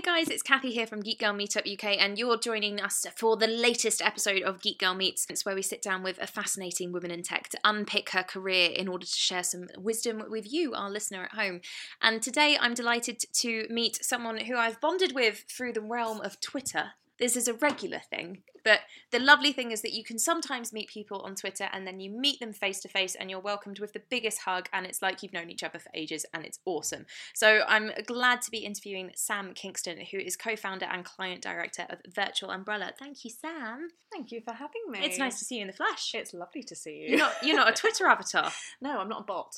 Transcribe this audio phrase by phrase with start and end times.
[0.00, 3.36] Hey guys, it's Kathy here from Geek Girl Meetup UK, and you're joining us for
[3.36, 5.26] the latest episode of Geek Girl Meets.
[5.28, 8.70] It's where we sit down with a fascinating woman in tech to unpick her career
[8.70, 11.60] in order to share some wisdom with you, our listener at home.
[12.00, 16.40] And today I'm delighted to meet someone who I've bonded with through the realm of
[16.40, 16.92] Twitter.
[17.20, 18.80] This is a regular thing, but
[19.10, 22.10] the lovely thing is that you can sometimes meet people on Twitter and then you
[22.10, 25.22] meet them face to face and you're welcomed with the biggest hug and it's like
[25.22, 27.06] you've known each other for ages and it's awesome.
[27.34, 31.98] So I'm glad to be interviewing Sam Kingston, who is co-founder and client director of
[32.14, 32.92] Virtual Umbrella.
[32.98, 33.88] Thank you, Sam.
[34.12, 35.00] Thank you for having me.
[35.02, 36.12] It's nice to see you in the flesh.
[36.14, 37.08] It's lovely to see you.
[37.10, 38.50] You're not you're not a Twitter avatar.
[38.80, 39.56] no, I'm not a bot.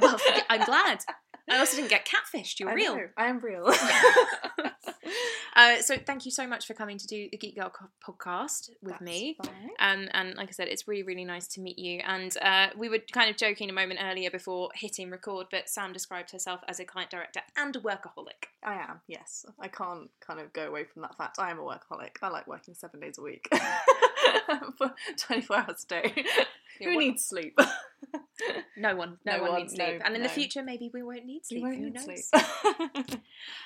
[0.00, 1.00] Well, I'm glad.
[1.48, 2.58] I also didn't get catfished.
[2.58, 2.96] You're I real.
[2.96, 3.66] know, I am real.
[5.56, 7.70] Uh, so thank you so much for coming to do the Geek Girl
[8.06, 9.36] podcast with That's me.
[9.42, 9.70] fine.
[9.78, 12.00] And and like I said, it's really really nice to meet you.
[12.04, 15.92] And uh, we were kind of joking a moment earlier before hitting record, but Sam
[15.92, 18.48] described herself as a client director and a workaholic.
[18.64, 19.44] I am, yes.
[19.60, 21.38] I can't kind of go away from that fact.
[21.38, 22.16] I am a workaholic.
[22.22, 23.46] I like working seven days a week
[24.78, 26.24] for 24 hours a day.
[26.80, 27.56] Yeah, Who what- needs sleep?
[28.76, 30.00] No one, no, No one, one, needs sleep.
[30.00, 31.62] no, and in the future, maybe we won't need sleep.
[31.62, 32.04] Won't Who need knows?
[32.30, 33.20] sleep.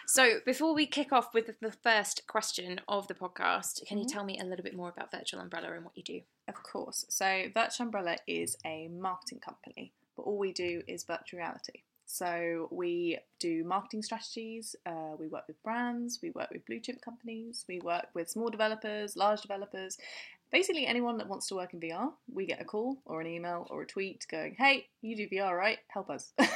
[0.07, 4.13] So before we kick off with the, first question of the podcast, can you Mhm.
[4.13, 6.23] tell me a little bit more about Virtual Umbrella and what you do?
[6.49, 7.05] Of course.
[7.09, 11.83] So, Virtual Umbrella is a marketing company, but all we do is virtual reality.
[12.07, 17.03] So, we do marketing strategies, uh, we work with brands, we work with blue chip
[17.03, 19.99] companies, we work with small developers, large developers.
[20.51, 23.67] Basically, anyone that wants to work in VR, we get a call or an email
[23.71, 25.79] or a tweet going, Hey, you do VR, right?
[25.89, 26.33] Help us.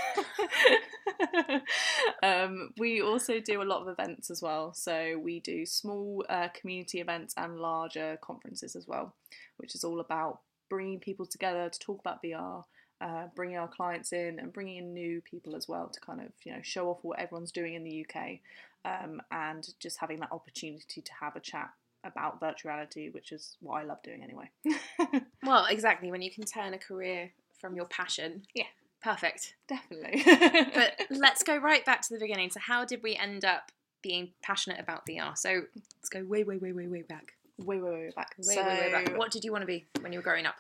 [2.22, 4.72] um, we also do a lot of events as well.
[4.72, 9.14] So, we do small uh, community events and larger conferences as well
[9.62, 12.64] which is all about bringing people together to talk about VR,
[13.00, 16.28] uh, bringing our clients in, and bringing in new people as well to kind of
[16.44, 18.40] you know show off what everyone's doing in the UK,
[18.84, 21.70] um, and just having that opportunity to have a chat
[22.04, 24.50] about virtuality, which is what I love doing anyway.
[25.44, 26.10] Well, exactly.
[26.10, 28.42] When you can turn a career from your passion.
[28.54, 28.66] Yeah.
[29.02, 29.54] Perfect.
[29.68, 30.22] Definitely.
[30.74, 32.50] But let's go right back to the beginning.
[32.50, 35.36] So, how did we end up being passionate about VR?
[35.36, 35.62] So,
[35.98, 37.32] let's go way, way, way, way, way back.
[37.58, 38.34] way, way, way back.
[38.38, 39.18] Way, way, way back.
[39.18, 40.56] What did you want to be when you were growing up?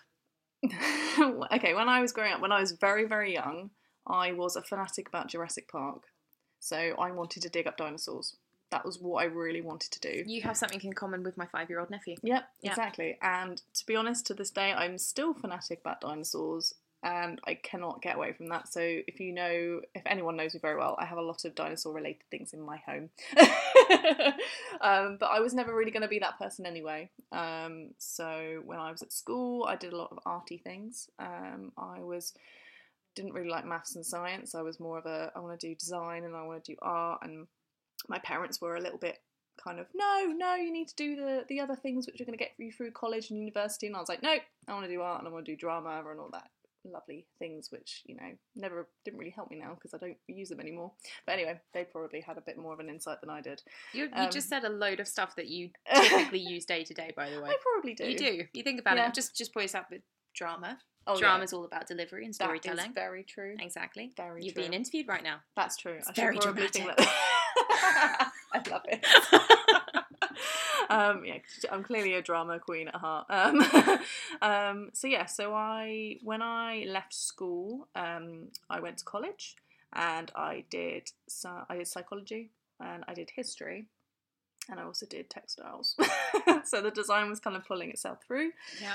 [1.52, 3.70] okay, when I was growing up, when I was very, very young,
[4.06, 6.04] I was a fanatic about Jurassic Park.
[6.60, 8.36] So I wanted to dig up dinosaurs.
[8.72, 10.24] That was what I really wanted to do.
[10.26, 12.16] You have something in common with my five-year-old nephew.
[12.22, 12.70] Yep, Yeah.
[12.70, 13.18] exactly.
[13.22, 16.74] And to be honest, to this day, I'm still fanatic about dinosaurs,
[17.04, 18.68] and I cannot get away from that.
[18.68, 21.54] So if you know, if anyone knows me very well, I have a lot of
[21.54, 23.10] dinosaur-related things in my home.
[24.80, 27.10] um, but I was never really going to be that person anyway.
[27.30, 31.08] Um, so when I was at school, I did a lot of arty things.
[31.18, 32.34] Um, I was
[33.14, 34.54] didn't really like maths and science.
[34.54, 36.78] I was more of a I want to do design and I want to do
[36.80, 37.46] art and
[38.08, 39.18] my parents were a little bit
[39.62, 42.36] kind of no no you need to do the the other things which are going
[42.36, 44.34] to get you through college and university and I was like no
[44.68, 46.48] I want to do art and I want to do drama and all that
[46.84, 50.48] lovely things which you know never didn't really help me now because I don't use
[50.48, 50.90] them anymore
[51.26, 54.04] but anyway they probably had a bit more of an insight than I did You,
[54.04, 57.12] you Um, just said a load of stuff that you typically use day to day.
[57.16, 58.44] By the way, I probably do you do.
[58.52, 59.08] You think about Yeah.
[59.08, 59.14] it.
[59.14, 60.02] Just just point us up with
[60.34, 60.78] drama.
[61.06, 61.20] oh, yeah.
[61.20, 62.92] Drama's all about delivery and is storytelling.
[62.94, 64.12] very true Exactly.
[64.16, 65.36] very You're true being interviewed right now.
[65.54, 65.92] That's true.
[65.98, 67.04] It's I very should probably think dramatic.
[67.04, 67.14] that.
[68.54, 69.04] I love it.
[70.90, 71.38] um, yeah,
[71.70, 73.26] I'm clearly a drama queen at heart.
[73.30, 73.64] Um,
[74.42, 79.56] um, so yeah, so I when I left school, um, I went to college
[79.92, 82.50] and I did so I did psychology
[82.80, 83.86] and I did history.
[84.70, 85.96] And I also did textiles.
[86.64, 88.52] so the design was kind of pulling itself through.
[88.80, 88.94] Yeah.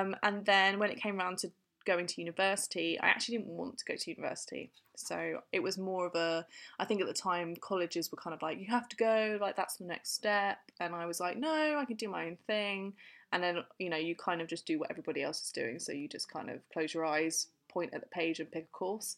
[0.00, 1.50] Um, and then when it came around to
[1.84, 4.70] going to university, I actually didn't want to go to university.
[4.96, 6.46] So it was more of a,
[6.78, 9.56] I think at the time colleges were kind of like, you have to go, like
[9.56, 10.58] that's the next step.
[10.78, 12.92] And I was like, no, I can do my own thing.
[13.32, 15.78] And then, you know, you kind of just do what everybody else is doing.
[15.78, 18.76] So you just kind of close your eyes, point at the page, and pick a
[18.76, 19.16] course.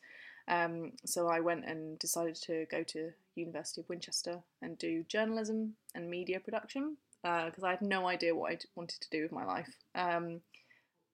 [0.48, 5.74] Um, so I went and decided to go to University of Winchester and do journalism
[5.94, 9.44] and media production because I had no idea what I wanted to do with my
[9.44, 9.76] life.
[9.94, 10.40] Um,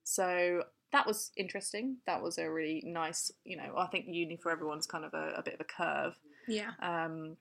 [0.04, 1.96] so that was interesting.
[2.06, 5.34] That was a really nice, you know, I think uni for everyone's kind of a,
[5.36, 6.18] a bit of a curve.
[6.46, 6.70] Yeah.
[6.80, 7.36] Um,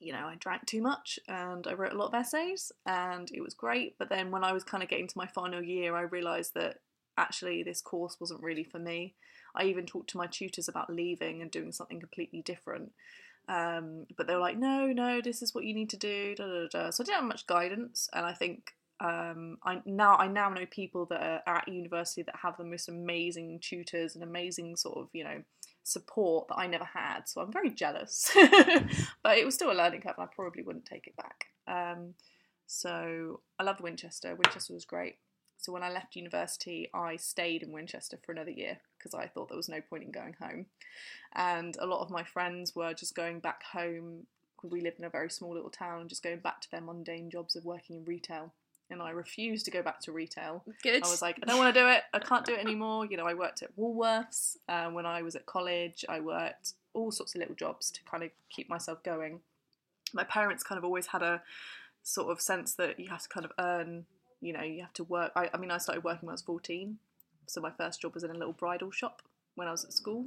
[0.00, 3.40] you know, I drank too much and I wrote a lot of essays and it
[3.40, 3.96] was great.
[3.98, 6.80] But then when I was kind of getting to my final year, I realised that
[7.16, 9.14] actually this course wasn't really for me.
[9.54, 12.92] I even talked to my tutors about leaving and doing something completely different.
[13.48, 16.34] Um, but they were like, no, no, this is what you need to do.
[16.34, 16.90] Da, da, da.
[16.90, 20.66] So I didn't have much guidance, and I think um, I now I now know
[20.66, 25.08] people that are, at university that have the most amazing tutors and amazing sort of
[25.12, 25.42] you know
[25.82, 27.28] support that I never had.
[27.28, 28.30] So I'm very jealous.
[29.22, 31.46] but it was still a learning curve, and I probably wouldn't take it back.
[31.66, 32.14] Um,
[32.66, 34.34] so I loved Winchester.
[34.34, 35.16] Winchester was great.
[35.58, 39.48] So when I left university, I stayed in Winchester for another year because I thought
[39.48, 40.66] there was no point in going home.
[41.34, 44.26] And a lot of my friends were just going back home.
[44.62, 47.30] We lived in a very small little town, and just going back to their mundane
[47.30, 48.52] jobs of working in retail.
[48.94, 50.64] And I refused to go back to retail.
[50.82, 51.04] Good.
[51.04, 52.02] I was like, I don't want to do it.
[52.12, 53.06] I can't do it anymore.
[53.06, 56.04] You know, I worked at Woolworths uh, when I was at college.
[56.08, 59.40] I worked all sorts of little jobs to kind of keep myself going.
[60.12, 61.42] My parents kind of always had a
[62.02, 64.06] sort of sense that you have to kind of earn
[64.44, 65.32] you know, you have to work.
[65.34, 66.98] I, I mean, I started working when I was 14.
[67.46, 69.22] So my first job was in a little bridal shop
[69.54, 70.26] when I was at school.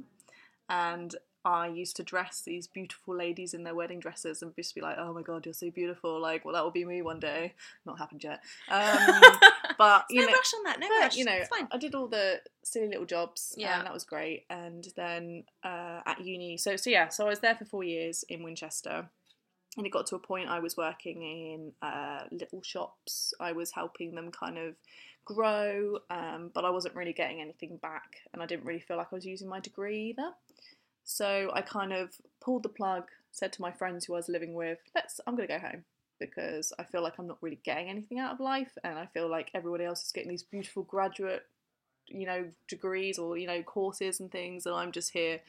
[0.68, 4.80] And I used to dress these beautiful ladies in their wedding dresses and just be
[4.80, 6.20] like, oh my god, you're so beautiful.
[6.20, 7.54] Like, well, that will be me one day.
[7.86, 8.40] Not happened yet.
[8.68, 9.22] Um,
[9.78, 10.80] but, you no know, rush on that.
[10.80, 11.16] No but, rush.
[11.16, 11.68] you know, it's fine.
[11.70, 13.78] I did all the silly little jobs, Yeah.
[13.78, 14.44] and that was great.
[14.50, 18.24] And then uh, at uni, so so yeah, so I was there for four years
[18.28, 19.08] in Winchester,
[19.76, 23.32] and it got to a point I was working in uh, little shops.
[23.40, 24.74] I was helping them kind of
[25.24, 29.08] grow, um, but I wasn't really getting anything back, and I didn't really feel like
[29.12, 30.30] I was using my degree either.
[31.10, 34.52] So I kind of pulled the plug, said to my friends who I was living
[34.52, 35.84] with, "Let's, I'm going to go home."
[36.20, 39.28] Because I feel like I'm not really getting anything out of life, and I feel
[39.30, 41.44] like everybody else is getting these beautiful graduate
[42.10, 45.40] you know degrees or you know courses and things and i'm just here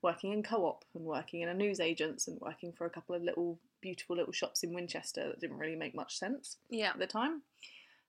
[0.00, 3.58] working in co-op and working in a newsagents and working for a couple of little
[3.80, 6.90] beautiful little shops in winchester that didn't really make much sense Yeah.
[6.90, 7.42] at the time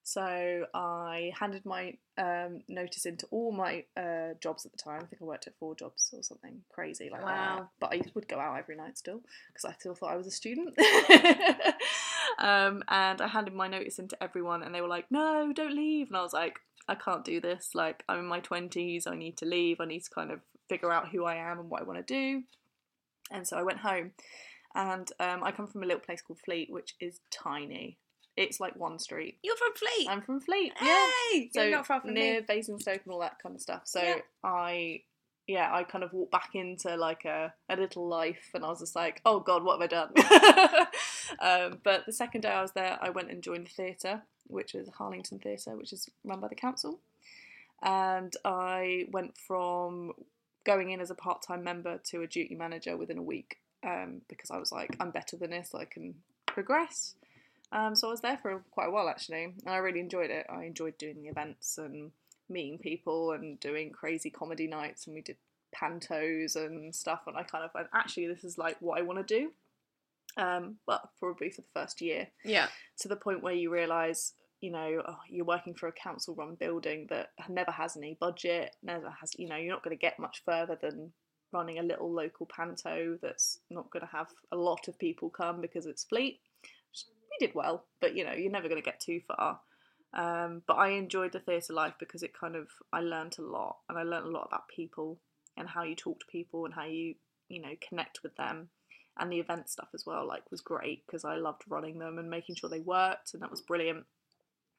[0.08, 5.04] so i handed my um, notice into all my uh, jobs at the time i
[5.06, 7.68] think i worked at four jobs or something crazy like that Wow.
[7.80, 10.30] but i would go out every night still because i still thought i was a
[10.30, 10.78] student
[12.38, 16.06] um, and i handed my notice into everyone and they were like no don't leave
[16.08, 17.70] and i was like I can't do this.
[17.74, 20.38] Like, I'm in my 20s, I need to leave, I need to kind of
[20.68, 22.44] figure out who I am and what I want to do.
[23.32, 24.12] And so I went home.
[24.72, 27.96] And um, I come from a little place called Fleet, which is tiny.
[28.36, 29.38] It's like one street.
[29.42, 30.08] You're from Fleet.
[30.08, 31.06] I'm from Fleet, yeah.
[31.52, 32.46] So you're not far from near me.
[32.46, 33.82] Basingstoke and all that kind of stuff.
[33.84, 34.16] So Yeah.
[34.44, 35.02] I,
[35.46, 38.80] yeah, I kind of walked back into like a, a little life, and I was
[38.80, 40.86] just like, oh god, what have I done?
[41.72, 44.74] um, but the second day I was there, I went and joined the theatre, which
[44.74, 47.00] is Harlington Theatre, which is run by the council,
[47.82, 50.12] and I went from
[50.64, 54.50] going in as a part-time member to a duty manager within a week um, because
[54.50, 57.14] I was like, I'm better than this, I can progress.
[57.72, 60.46] Um, so I was there for quite a while actually, and I really enjoyed it.
[60.48, 62.12] I enjoyed doing the events and
[62.48, 65.36] meeting people and doing crazy comedy nights, and we did
[65.74, 67.22] pantos and stuff.
[67.26, 69.50] And I kind of went, actually, this is like what I want to do.
[70.36, 72.68] Um, but probably for the first year, Yeah.
[72.98, 77.06] to the point where you realise, you know, oh, you're working for a council-run building
[77.08, 80.42] that never has any budget, never has, you know, you're not going to get much
[80.44, 81.12] further than
[81.52, 85.60] running a little local panto that's not going to have a lot of people come
[85.60, 86.40] because it's fleet.
[87.30, 89.60] We did well, but you know, you're never going to get too far.
[90.14, 93.78] Um, but I enjoyed the theatre life because it kind of I learnt a lot,
[93.88, 95.18] and I learnt a lot about people
[95.56, 97.14] and how you talk to people and how you
[97.48, 98.70] you know connect with them,
[99.18, 100.26] and the event stuff as well.
[100.26, 103.50] Like was great because I loved running them and making sure they worked, and that
[103.50, 104.04] was brilliant.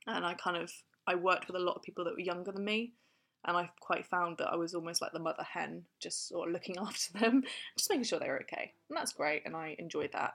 [0.07, 0.71] And I kind of
[1.05, 2.93] I worked with a lot of people that were younger than me,
[3.45, 6.53] and I quite found that I was almost like the mother hen, just sort of
[6.53, 7.43] looking after them,
[7.77, 10.33] just making sure they were okay, and that's great, and I enjoyed that.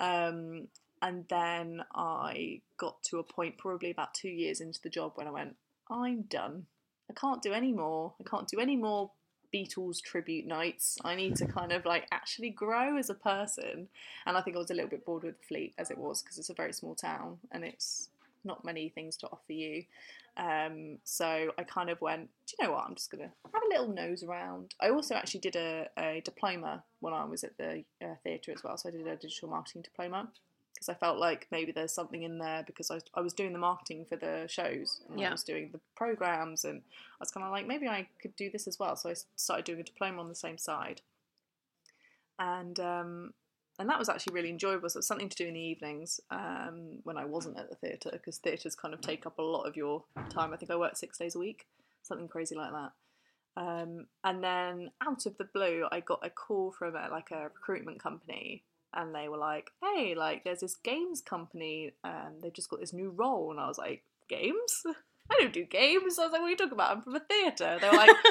[0.00, 0.68] Um,
[1.02, 5.26] and then I got to a point, probably about two years into the job, when
[5.26, 5.56] I went,
[5.90, 6.66] I'm done.
[7.10, 8.14] I can't do any more.
[8.20, 9.10] I can't do any more
[9.54, 10.98] Beatles tribute nights.
[11.04, 13.88] I need to kind of like actually grow as a person.
[14.26, 16.38] And I think I was a little bit bored with Fleet as it was because
[16.38, 18.10] it's a very small town and it's
[18.44, 19.84] not many things to offer you.
[20.36, 22.84] Um, so I kind of went, do you know what?
[22.86, 24.74] I'm just going to have a little nose around.
[24.80, 28.62] I also actually did a, a diploma when I was at the uh, theatre as
[28.62, 28.76] well.
[28.76, 30.28] So I did a digital marketing diploma
[30.74, 33.58] because I felt like maybe there's something in there because I, I was doing the
[33.58, 35.28] marketing for the shows and Yeah.
[35.28, 38.48] I was doing the programs and I was kind of like maybe I could do
[38.50, 38.94] this as well.
[38.96, 41.00] So I started doing a diploma on the same side,
[42.38, 43.34] and um,
[43.78, 44.88] and that was actually really enjoyable.
[44.88, 48.10] So it's something to do in the evenings um, when I wasn't at the theatre
[48.12, 50.52] because theatres kind of take up a lot of your time.
[50.52, 51.66] I think I worked six days a week,
[52.02, 52.92] something crazy like that.
[53.56, 57.44] Um, and then out of the blue, I got a call from a, like a
[57.44, 58.62] recruitment company,
[58.94, 62.92] and they were like, "Hey, like there's this games company, and they've just got this
[62.92, 64.84] new role." And I was like, "Games?
[65.30, 66.96] I don't do games." I was like, "What are you talking about?
[66.96, 68.16] I'm from a theatre." They were like.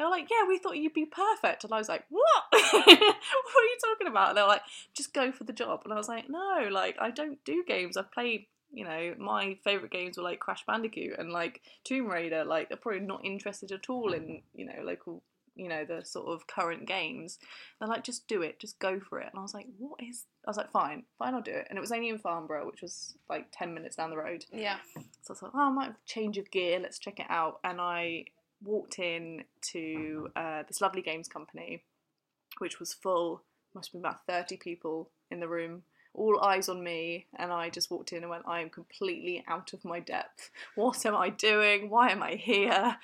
[0.00, 1.62] They were like, yeah, we thought you'd be perfect.
[1.62, 2.44] And I was like, what?
[2.50, 4.30] what are you talking about?
[4.30, 4.62] And they were like,
[4.94, 5.82] just go for the job.
[5.84, 7.98] And I was like, no, like, I don't do games.
[7.98, 12.46] I've played, you know, my favourite games were like Crash Bandicoot and like Tomb Raider.
[12.46, 15.22] Like, they're probably not interested at all in, you know, local
[15.54, 17.38] you know the sort of current games.
[17.78, 19.28] They're like, just do it, just go for it.
[19.32, 20.24] And I was like, what is?
[20.46, 21.66] I was like, fine, fine, I'll do it.
[21.68, 24.44] And it was only in Farnborough, which was like ten minutes down the road.
[24.52, 24.76] Yeah.
[25.22, 26.78] So I thought, oh, I might have a change of gear.
[26.80, 27.60] Let's check it out.
[27.64, 28.26] And I
[28.62, 31.82] walked in to uh, this lovely games company,
[32.58, 33.42] which was full.
[33.74, 35.82] Must have been about thirty people in the room,
[36.14, 37.26] all eyes on me.
[37.38, 40.50] And I just walked in and went, I am completely out of my depth.
[40.74, 41.90] What am I doing?
[41.90, 42.96] Why am I here?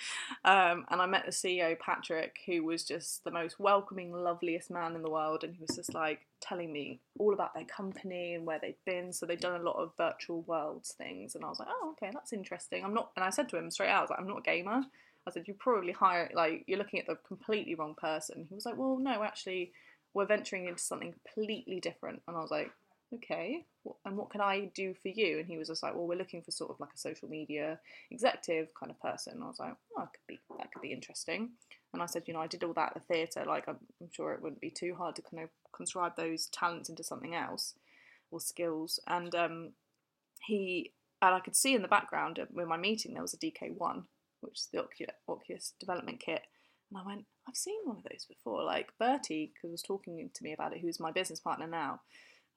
[0.44, 4.94] Um, and I met the CEO, Patrick, who was just the most welcoming, loveliest man
[4.94, 5.44] in the world.
[5.44, 9.12] And he was just like telling me all about their company and where they'd been.
[9.12, 11.34] So they'd done a lot of virtual worlds things.
[11.34, 12.84] And I was like, oh, okay, that's interesting.
[12.84, 14.42] I'm not, and I said to him straight out, I was like, I'm not a
[14.42, 14.82] gamer.
[15.26, 18.46] I said, you probably hire, like, you're looking at the completely wrong person.
[18.48, 19.72] He was like, well, no, actually,
[20.14, 22.22] we're venturing into something completely different.
[22.28, 22.70] And I was like,
[23.14, 23.64] okay,
[24.04, 25.38] and what can I do for you?
[25.38, 27.78] And he was just like, well, we're looking for sort of like a social media
[28.10, 29.34] executive kind of person.
[29.34, 31.50] And I was like, oh, that could be that could be interesting.
[31.92, 33.44] And I said, you know, I did all that at the theatre.
[33.46, 33.78] Like, I'm,
[34.12, 37.74] sure it wouldn't be too hard to kind of conscribe those talents into something else
[38.30, 39.00] or skills.
[39.06, 39.72] And um,
[40.46, 44.04] he and I could see in the background with my meeting there was a DK1,
[44.40, 44.84] which is the
[45.28, 46.42] Oculus development kit.
[46.90, 48.62] And I went, I've seen one of those before.
[48.62, 52.00] Like Bertie, because was talking to me about it, who's my business partner now.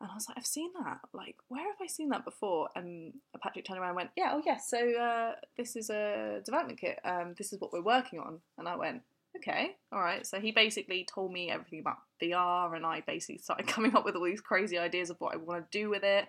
[0.01, 0.99] And I was like, I've seen that.
[1.13, 2.69] Like, where have I seen that before?
[2.75, 4.69] And Patrick turned around and went, Yeah, oh yes.
[4.69, 6.99] So uh, this is a development kit.
[7.03, 8.39] Um, this is what we're working on.
[8.57, 9.01] And I went,
[9.35, 10.25] Okay, all right.
[10.25, 14.15] So he basically told me everything about VR, and I basically started coming up with
[14.15, 16.27] all these crazy ideas of what I want to do with it.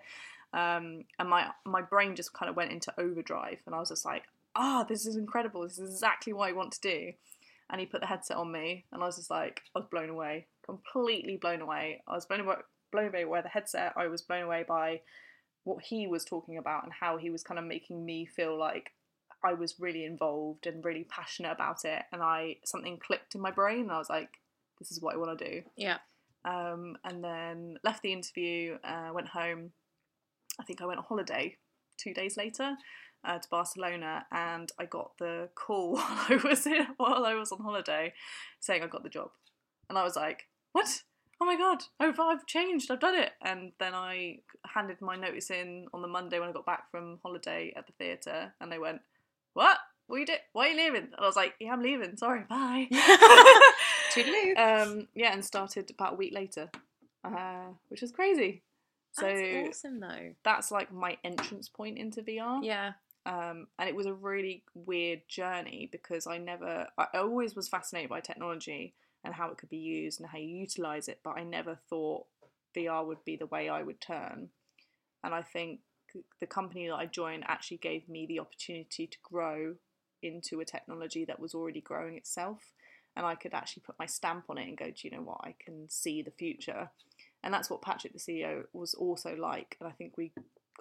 [0.52, 4.04] Um, and my my brain just kind of went into overdrive, and I was just
[4.04, 4.24] like,
[4.56, 5.62] Ah, oh, this is incredible.
[5.62, 7.12] This is exactly what I want to do.
[7.70, 10.10] And he put the headset on me, and I was just like, I was blown
[10.10, 12.02] away, completely blown away.
[12.08, 12.56] I was blown away
[12.90, 13.92] blown away by the headset.
[13.96, 15.00] I was blown away by
[15.64, 18.92] what he was talking about and how he was kind of making me feel like
[19.44, 22.02] I was really involved and really passionate about it.
[22.12, 23.82] And I something clicked in my brain.
[23.82, 24.30] And I was like,
[24.78, 25.62] this is what I want to do.
[25.76, 25.98] Yeah.
[26.44, 29.72] Um, and then left the interview, uh, went home.
[30.58, 31.56] I think I went on holiday
[31.98, 32.76] two days later
[33.24, 37.52] uh, to Barcelona, and I got the call while I was in, while I was
[37.52, 38.12] on holiday,
[38.60, 39.30] saying I got the job,
[39.88, 41.02] and I was like, "What?
[41.40, 43.32] Oh my god, I've, I've changed, I've done it.
[43.42, 47.18] And then I handed my notice in on the Monday when I got back from
[47.22, 49.00] holiday at the theatre, and they went,
[49.54, 49.78] what?
[50.06, 50.38] What are you doing?
[50.52, 51.04] Why are you leaving?
[51.04, 52.16] And I was like, yeah, I'm leaving.
[52.16, 52.88] Sorry, bye.
[54.12, 54.58] Toodaloo.
[54.58, 56.68] Um, yeah, and started about a week later,
[57.24, 58.62] uh, which is crazy.
[59.12, 60.34] So that's awesome, though.
[60.44, 62.60] That's like my entrance point into VR.
[62.62, 62.92] Yeah.
[63.26, 68.10] Um, and it was a really weird journey because I never, I always was fascinated
[68.10, 71.20] by technology, and how it could be used and how you utilize it.
[71.22, 72.26] But I never thought
[72.76, 74.50] VR would be the way I would turn.
[75.22, 75.80] And I think
[76.40, 79.74] the company that I joined actually gave me the opportunity to grow
[80.22, 82.72] into a technology that was already growing itself.
[83.16, 85.40] And I could actually put my stamp on it and go, do you know what?
[85.42, 86.90] I can see the future.
[87.42, 89.76] And that's what Patrick, the CEO, was also like.
[89.80, 90.32] And I think we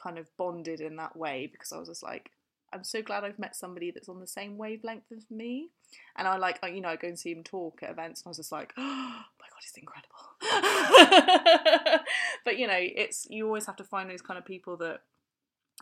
[0.01, 2.31] kind of bonded in that way because I was just like,
[2.73, 5.69] I'm so glad I've met somebody that's on the same wavelength as me.
[6.17, 8.29] And I like, you know, I go and see him talk at events, and I
[8.29, 10.15] was just like, oh my god, he's incredible.
[12.45, 15.01] but you know, it's you always have to find those kind of people that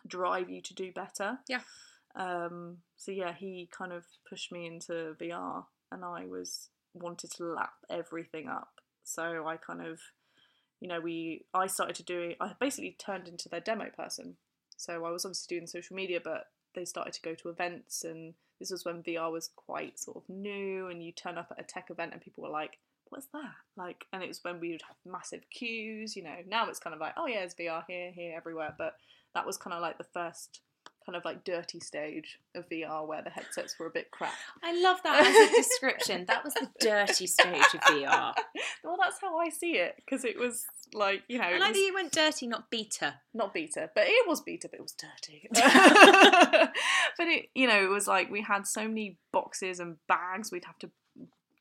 [0.07, 1.39] drive you to do better.
[1.47, 1.61] Yeah.
[2.15, 7.43] Um, so yeah, he kind of pushed me into VR, and I was wanted to
[7.43, 8.81] lap everything up.
[9.03, 9.99] So I kind of,
[10.79, 12.33] you know, we I started to do.
[12.39, 14.37] I basically turned into their demo person.
[14.77, 16.47] So I was obviously doing social media, but
[16.77, 20.29] they started to go to events and this was when VR was quite sort of
[20.29, 22.77] new and you turn up at a tech event and people were like,
[23.09, 23.55] What's that?
[23.75, 26.35] Like and it was when we would have massive queues, you know.
[26.47, 28.75] Now it's kind of like, oh yeah, it's VR here, here, everywhere.
[28.77, 28.95] But
[29.33, 30.61] that was kind of like the first
[31.07, 34.33] kind of like dirty stage of VR where the headsets were a bit crap.
[34.61, 36.25] I love that as a description.
[36.27, 38.33] that was the dirty stage of VR.
[38.83, 41.45] well, that's how I see it because it was like you know.
[41.45, 43.15] I like that you went dirty, not beta.
[43.33, 45.47] Not beta, but it was beta, but it was dirty.
[47.17, 50.65] but it, you know, it was like we had so many boxes and bags we'd
[50.65, 50.89] have to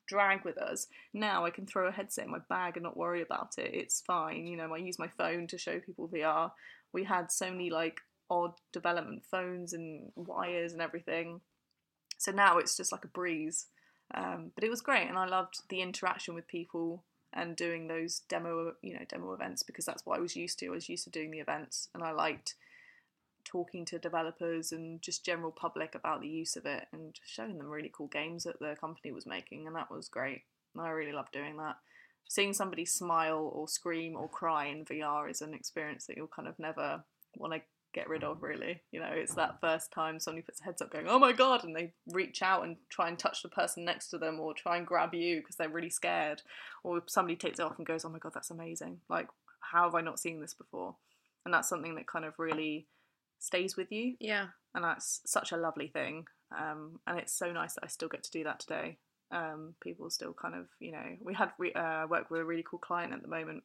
[0.08, 0.88] drag with us.
[1.14, 3.70] Now I can throw a headset in my bag and not worry about it.
[3.72, 4.48] It's fine.
[4.48, 6.50] You know, I use my phone to show people VR.
[6.92, 11.40] We had so many like odd development phones and wires and everything.
[12.18, 13.66] So now it's just like a breeze.
[14.14, 17.02] Um, but it was great, and I loved the interaction with people
[17.32, 20.68] and doing those demo, you know, demo events because that's what I was used to.
[20.68, 22.54] I was used to doing the events, and I liked
[23.44, 27.68] talking to developers and just general public about the use of it and showing them
[27.68, 30.42] really cool games that the company was making, and that was great.
[30.78, 31.76] I really loved doing that.
[32.28, 36.48] Seeing somebody smile or scream or cry in VR is an experience that you'll kind
[36.48, 37.04] of never
[37.36, 37.60] want to
[37.96, 38.42] get rid of.
[38.42, 41.32] Really, you know, it's that first time somebody puts a heads up, going, "Oh my
[41.32, 44.54] god," and they reach out and try and touch the person next to them, or
[44.54, 46.42] try and grab you because they're really scared,
[46.84, 49.28] or somebody takes it off and goes, "Oh my god, that's amazing!" Like,
[49.72, 50.96] how have I not seen this before?
[51.44, 52.86] And that's something that kind of really
[53.38, 54.48] stays with you, Yeah.
[54.74, 56.26] and that's such a lovely thing.
[56.56, 58.98] Um, and it's so nice that I still get to do that today.
[59.30, 62.62] Um, people still kind of, you know, we had re- uh, work with a really
[62.68, 63.64] cool client at the moment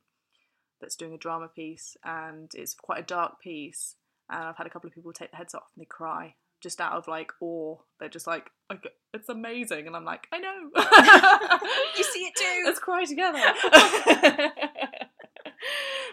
[0.80, 3.96] that's doing a drama piece, and it's quite a dark piece.
[4.32, 6.80] And I've had a couple of people take the heads off and they cry just
[6.80, 7.78] out of like awe.
[8.00, 10.70] They're just like, "Okay, it's amazing, and I'm like, I know.
[11.98, 12.62] You see it too.
[12.66, 13.42] Let's cry together.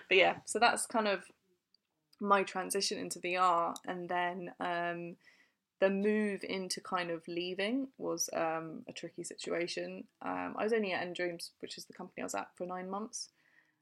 [0.08, 1.25] but yeah, so that's kind of
[2.20, 5.16] my transition into VR, and then um,
[5.80, 10.04] the move into kind of leaving was um, a tricky situation.
[10.20, 12.90] Um, I was only at nDreams, which is the company I was at for nine
[12.90, 13.28] months,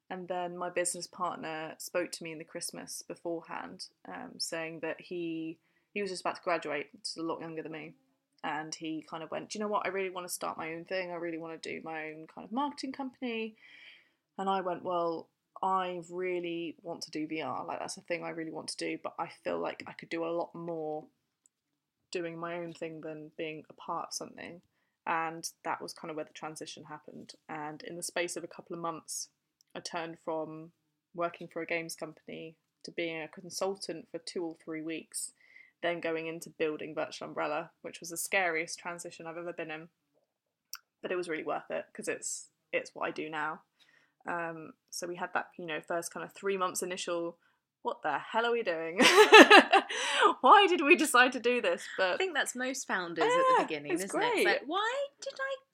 [0.09, 5.01] and then my business partner spoke to me in the Christmas beforehand, um, saying that
[5.01, 5.59] he
[5.93, 7.95] he was just about to graduate, just a lot younger than me,
[8.45, 9.87] and he kind of went, "Do you know what?
[9.87, 11.11] I really want to start my own thing.
[11.11, 13.57] I really want to do my own kind of marketing company."
[14.39, 15.29] And I went, "Well,
[15.63, 17.65] I really want to do VR.
[17.67, 20.11] Like that's a thing I really want to do, but I feel like I could
[20.11, 21.07] do a lot more
[22.13, 24.63] doing my own thing than being a part of something."
[25.07, 27.35] And that was kind of where the transition happened.
[27.49, 29.29] And in the space of a couple of months,
[29.77, 30.71] I turned from
[31.15, 35.33] working for a games company to being a consultant for two or three weeks,
[35.83, 39.89] then going into building Virtual Umbrella, which was the scariest transition I've ever been in.
[41.03, 43.61] But it was really worth it because it's it's what I do now.
[44.27, 47.37] Um, so we had that, you know, first kind of three months initial.
[47.83, 48.99] What the hell are we doing?
[50.41, 51.85] Why did we decide to do this?
[51.97, 54.27] But I think that's most founders at the beginning, isn't it?
[54.35, 55.66] It's like, why did I quit my job?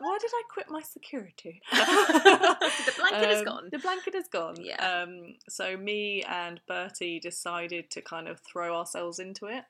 [0.00, 1.60] Why did I quit my security?
[1.72, 3.68] The blanket is Um, gone.
[3.70, 4.56] The blanket is gone.
[4.60, 4.76] Yeah.
[5.02, 9.64] Um, so me and Bertie decided to kind of throw ourselves into it.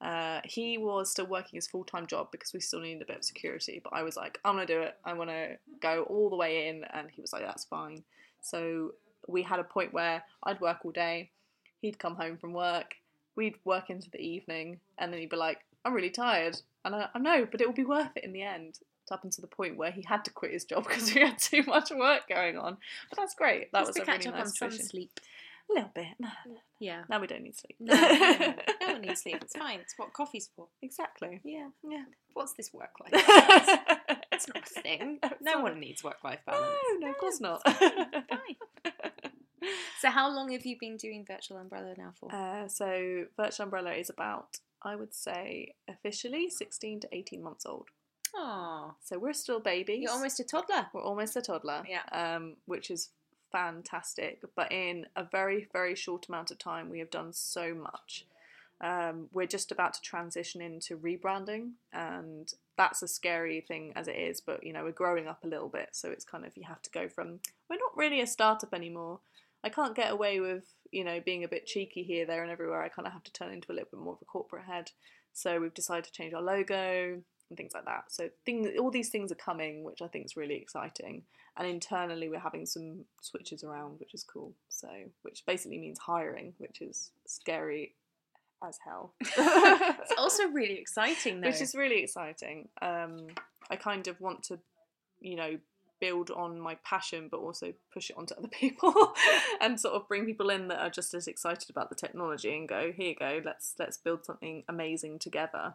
[0.00, 3.18] Uh, he was still working his full time job because we still needed a bit
[3.18, 3.80] of security.
[3.82, 4.96] But I was like, I'm gonna do it.
[5.04, 8.02] I want to go all the way in, and he was like, that's fine.
[8.40, 8.94] So
[9.28, 11.30] we had a point where I'd work all day.
[11.80, 12.96] He'd come home from work.
[13.36, 17.08] We'd work into the evening, and then he'd be like, I'm really tired, and I,
[17.14, 18.78] I know, but it will be worth it in the end.
[19.10, 21.62] Up until the point where he had to quit his job because we had too
[21.66, 22.78] much work going on.
[23.10, 23.70] But that's great.
[23.72, 25.20] That Just was to a catch really up nice on some sleep.
[25.70, 26.06] A little bit.
[26.80, 27.02] Yeah.
[27.10, 27.76] now we don't need sleep.
[27.78, 29.36] No, no, no, one needs sleep.
[29.42, 29.80] It's fine.
[29.80, 30.68] It's what coffee's for.
[30.80, 31.40] exactly.
[31.44, 31.68] Yeah.
[31.86, 32.04] Yeah.
[32.32, 33.10] What's this work life?
[33.12, 35.18] it's It's not a thing.
[35.42, 36.64] No, one needs work life balance.
[37.00, 37.62] No, no, of course not.
[37.68, 38.56] Fine.
[40.00, 42.34] So, how long have you been doing Virtual Umbrella now for?
[42.34, 47.88] uh, so, Virtual Umbrella is about, I would say, officially 16 to 18 months old.
[48.34, 50.02] Oh, So, we're still babies.
[50.02, 50.86] you're almost a toddler.
[50.92, 51.84] We're almost a toddler.
[51.88, 52.02] Yeah.
[52.12, 53.10] Um, which is
[53.50, 54.40] fantastic.
[54.56, 58.26] But in a very, very short amount of time, we have done so much.
[58.80, 64.16] Um, we're just about to transition into rebranding, and that's a scary thing as it
[64.16, 64.40] is.
[64.40, 66.82] But you know, we're growing up a little bit, so it's kind of you have
[66.82, 67.38] to go from
[67.70, 69.20] we're not really a startup anymore.
[69.64, 72.82] I can't get away with you know being a bit cheeky here, there, and everywhere.
[72.82, 74.90] I kind of have to turn into a little bit more of a corporate head.
[75.32, 77.22] So we've decided to change our logo
[77.52, 78.04] and things like that.
[78.08, 81.22] So things, all these things are coming, which I think is really exciting.
[81.56, 84.54] And internally, we're having some switches around, which is cool.
[84.68, 84.88] So,
[85.20, 87.94] which basically means hiring, which is scary
[88.66, 89.14] as hell.
[89.20, 91.48] It's also really exciting, though.
[91.48, 92.68] which is really exciting.
[92.80, 93.28] Um,
[93.70, 94.58] I kind of want to,
[95.20, 95.58] you know,
[96.02, 98.92] build on my passion, but also push it onto other people,
[99.60, 102.68] and sort of bring people in that are just as excited about the technology, and
[102.68, 105.74] go, here you go, let's let's build something amazing together.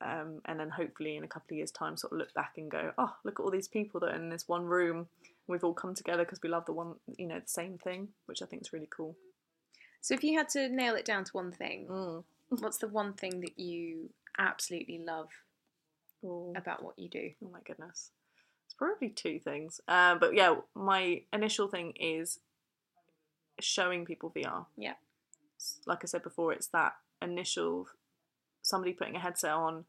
[0.00, 2.70] Um, and then hopefully in a couple of years' time, sort of look back and
[2.70, 5.08] go, oh, look at all these people that are in this one room.
[5.46, 8.42] We've all come together because we love the one, you know, the same thing, which
[8.42, 9.16] I think is really cool.
[10.00, 12.24] so, if you had to nail it down to one thing, Mm.
[12.60, 15.30] what's the one thing that you absolutely love
[16.26, 16.52] Oh.
[16.56, 17.30] about what you do?
[17.44, 18.10] Oh my goodness.
[18.76, 19.80] Probably two things.
[19.86, 22.40] Uh, but yeah, my initial thing is
[23.60, 24.66] showing people VR.
[24.76, 24.94] Yeah.
[25.86, 27.88] Like I said before, it's that initial
[28.62, 29.84] somebody putting a headset on,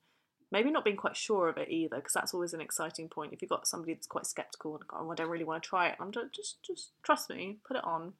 [0.52, 3.34] maybe not being quite sure of it either, because that's always an exciting point.
[3.34, 5.88] If you've got somebody that's quite skeptical and oh, I don't really want to try
[5.88, 8.14] it, I'm just, just just trust me, put it on.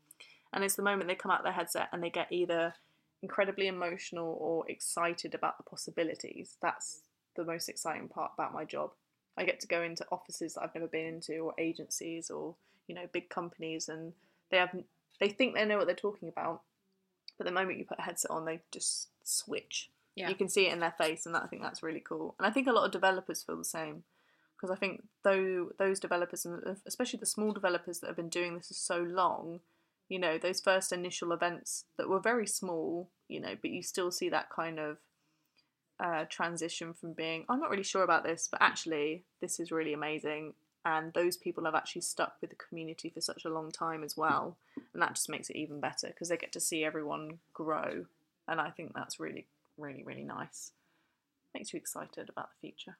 [0.52, 2.74] And it's the moment they come out their headset and they get either
[3.22, 6.58] incredibly emotional or excited about the possibilities.
[6.62, 7.02] That's
[7.36, 8.92] the most exciting part about my job.
[9.38, 12.56] I get to go into offices that I've never been into, or agencies, or
[12.88, 14.14] you know, big companies, and
[14.52, 14.76] they have
[15.20, 16.62] they think they know what they're talking about,
[17.38, 19.90] but the moment you put a headset on, they just switch.
[20.16, 20.30] Yeah.
[20.30, 22.36] You can see it in their face, and that, I think that's really cool.
[22.40, 24.04] And I think a lot of developers feel the same
[24.56, 28.56] because I think though those developers, and especially the small developers that have been doing
[28.56, 29.60] this for so long,
[30.08, 34.12] you know, those first initial events that were very small, you know, but you still
[34.12, 34.98] see that kind of
[36.00, 39.94] uh, transition from being, I'm not really sure about this, but actually, this is really
[39.94, 40.54] amazing.
[40.84, 44.16] And those people have actually stuck with the community for such a long time as
[44.16, 44.56] well.
[44.94, 48.06] And that just makes it even better because they get to see everyone grow.
[48.48, 50.72] And I think that's really, really, really nice.
[51.56, 52.96] Makes you excited about the future.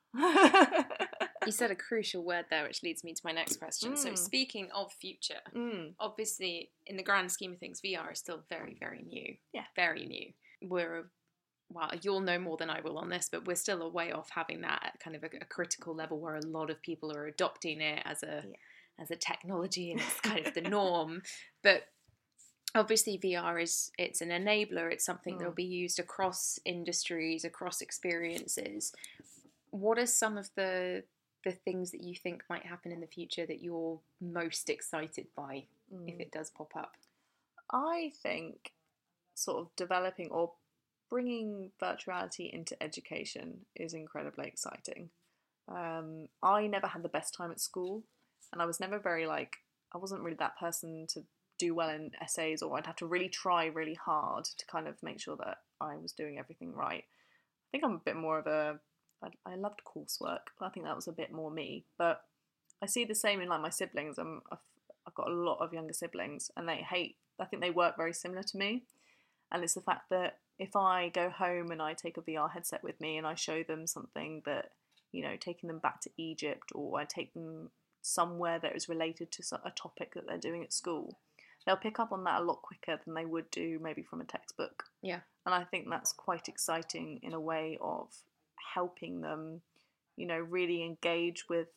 [1.46, 3.96] You said a crucial word there, which leads me to my next question.
[3.96, 4.18] So, Mm.
[4.18, 8.74] speaking of future, mm, obviously, in the grand scheme of things, VR is still very,
[8.80, 9.36] very new.
[9.54, 9.66] Yeah.
[9.76, 10.34] Very new.
[10.68, 11.04] We're, a,
[11.72, 14.30] well, you'll know more than I will on this, but we're still a way off
[14.30, 17.26] having that at kind of a, a critical level where a lot of people are
[17.28, 18.56] adopting it as a Yeah.
[19.00, 21.22] as a technology and it's kind of the norm.
[21.64, 21.88] But
[22.76, 24.92] obviously, VR is it's an enabler.
[24.92, 25.56] It's something that will Mm.
[25.56, 28.94] be used across industries, across experiences.
[29.72, 31.04] What are some of the
[31.44, 35.68] the things that you think might happen in the future that you're most excited by
[36.08, 36.20] if mm.
[36.20, 36.96] it does pop up?
[37.72, 38.72] I think
[39.36, 40.54] sort of developing or
[41.10, 45.10] bringing virtuality into education is incredibly exciting.
[45.68, 48.04] Um, I never had the best time at school,
[48.52, 49.58] and I was never very like
[49.94, 51.24] I wasn't really that person to
[51.58, 55.02] do well in essays, or I'd have to really try really hard to kind of
[55.02, 57.04] make sure that I was doing everything right.
[57.04, 58.80] I think I'm a bit more of a
[59.24, 61.86] I, I loved coursework, but I think that was a bit more me.
[61.98, 62.22] But
[62.82, 64.18] I see the same in like my siblings.
[64.18, 64.60] I'm I've,
[65.08, 67.16] I've got a lot of younger siblings, and they hate.
[67.40, 68.84] I think they work very similar to me,
[69.52, 72.84] and it's the fact that if I go home and I take a VR headset
[72.84, 74.72] with me and I show them something that
[75.16, 77.70] you know, taking them back to Egypt, or I take them
[78.02, 81.18] somewhere that is related to a topic that they're doing at school,
[81.66, 84.26] they'll pick up on that a lot quicker than they would do maybe from a
[84.26, 84.84] textbook.
[85.02, 85.22] Yeah.
[85.46, 88.10] And I think that's quite exciting in a way of
[88.74, 89.62] helping them,
[90.18, 91.70] you know, really engage with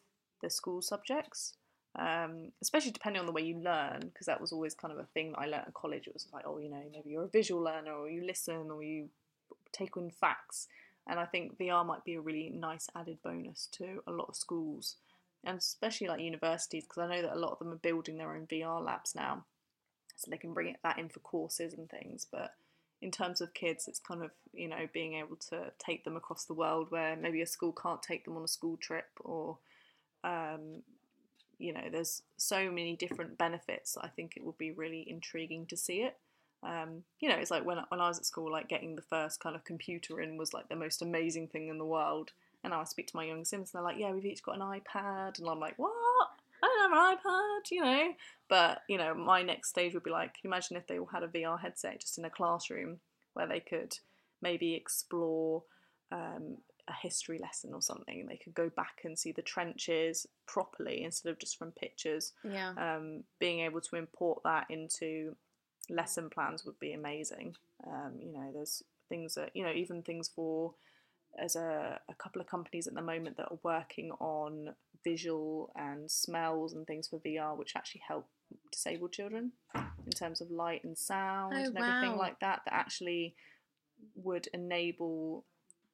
[0.43, 1.55] the school subjects.
[1.99, 5.09] Um, especially depending on the way you learn, because that was always kind of a
[5.15, 6.07] thing that I learned at college.
[6.07, 8.83] It was like, oh, you know, maybe you're a visual learner, or you listen, or
[8.85, 9.09] you
[9.73, 10.69] take in facts.
[11.09, 14.37] And I think VR might be a really nice added bonus to a lot of
[14.37, 14.97] schools,
[15.45, 18.35] and especially like universities, because I know that a lot of them are building their
[18.35, 19.45] own VR labs now,
[20.17, 22.27] so they can bring that in for courses and things.
[22.31, 22.53] But
[23.01, 26.45] in terms of kids, it's kind of you know being able to take them across
[26.45, 29.59] the world where maybe a school can't take them on a school trip, or
[30.23, 30.83] um,
[31.59, 33.97] you know, there's so many different benefits.
[34.01, 36.17] I think it would be really intriguing to see it.
[36.63, 39.41] Um, you know, it's like when when I was at school, like getting the first
[39.41, 42.33] kind of computer in was like the most amazing thing in the world.
[42.65, 44.57] And now I speak to my young sims, and they're like, "Yeah, we've each got
[44.57, 45.93] an iPad," and I'm like, "What?
[46.63, 48.15] I don't have an iPad," you know.
[48.49, 51.29] But you know, my next stage would be like, imagine if they all had a
[51.29, 52.99] VR headset just in a classroom
[53.35, 53.99] where they could
[54.41, 55.63] maybe explore
[56.11, 56.57] um,
[56.89, 58.27] a history lesson or something.
[58.27, 62.33] They could go back and see the trenches properly instead of just from pictures.
[62.43, 62.73] Yeah.
[62.77, 65.37] Um, being able to import that into
[65.91, 67.57] lesson plans would be amazing.
[67.87, 70.75] Um, you know, there's things that you know, even things for
[71.39, 74.75] as a, a couple of companies at the moment that are working on
[75.05, 78.27] visual and smells and things for VR, which actually help
[78.73, 82.19] disabled children in terms of light and sound Oh, and everything wow.
[82.19, 82.63] like that.
[82.65, 83.35] That actually
[84.15, 85.45] would enable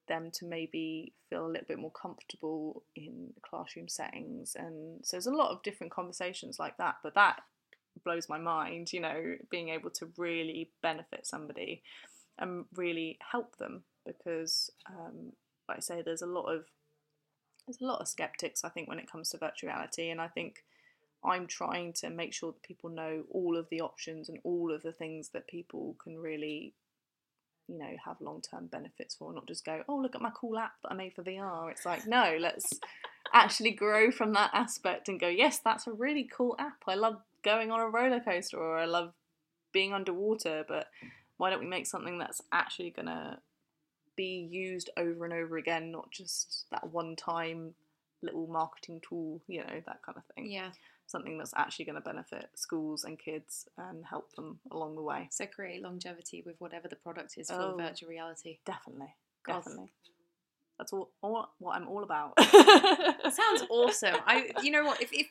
[0.06, 5.26] them to maybe feel a little bit more comfortable in classroom settings and so there's
[5.26, 7.40] a lot of different conversations like that but that
[8.04, 11.82] blows my mind you know being able to really benefit somebody
[12.38, 15.32] and really help them because um,
[15.68, 16.64] like I say there's a lot of
[17.66, 20.28] there's a lot of skeptics I think when it comes to virtual reality and I
[20.28, 20.64] think
[21.24, 24.82] I'm trying to make sure that people know all of the options and all of
[24.82, 26.74] the things that people can really
[27.68, 30.58] you know have long term benefits for not just go oh look at my cool
[30.58, 32.78] app that I made for VR it's like no let's
[33.32, 36.82] actually grow from that aspect and go yes that's a really cool app.
[36.86, 39.12] I love going on a roller coaster or I love
[39.72, 40.88] being underwater but
[41.36, 43.40] why don't we make something that's actually gonna
[44.16, 47.74] be used over and over again not just that one time
[48.22, 50.50] little marketing tool you know that kind of thing.
[50.50, 50.70] Yeah.
[51.06, 55.28] Something that's actually going to benefit schools and kids and help them along the way
[55.30, 57.76] So create longevity with whatever the product is for Oh.
[57.76, 58.58] virtual reality.
[58.64, 59.14] definitely
[59.46, 59.56] God.
[59.64, 59.92] definitely
[60.78, 64.16] that's all, all what i'm all about Sounds awesome.
[64.26, 65.00] I, you know what?
[65.00, 65.28] If, if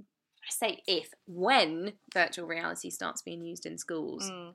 [0.00, 4.54] I say if, when virtual reality starts being used in schools, Mm.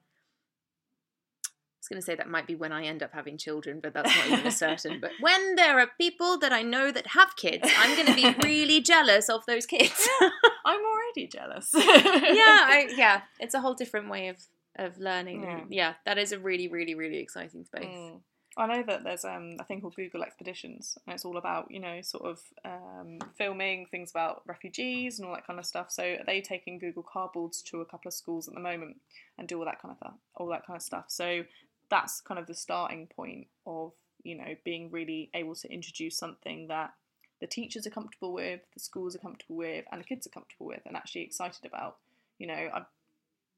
[1.91, 4.39] Going to say that might be when I end up having children, but that's not
[4.39, 4.99] even certain.
[4.99, 8.35] But when there are people that I know that have kids, I'm going to be
[8.47, 10.07] really jealous of those kids.
[10.21, 10.29] Yeah,
[10.65, 14.37] i'm already jealous yeah, I, yeah, it's a whole different way of
[14.77, 15.43] of learning.
[15.43, 15.63] Yeah.
[15.69, 15.93] Yeah.
[16.05, 17.83] that is a really, really, really exciting space.
[17.85, 18.21] Mm.
[18.57, 21.79] I know that there's um, a thing called Google Expeditions, and it's all about you
[21.79, 25.89] know sort of um, filming things about refugees and all that kind of stuff.
[25.89, 28.97] So they taking Google cardboards to a couple of schools at the moment
[29.37, 31.05] and do all that kind of th- all that kind of stuff.
[31.07, 31.43] So
[31.91, 33.91] that's kind of the starting point of
[34.23, 36.93] you know being really able to introduce something that
[37.41, 40.67] the teachers are comfortable with, the schools are comfortable with, and the kids are comfortable
[40.67, 41.97] with, and actually excited about.
[42.39, 42.81] You know, I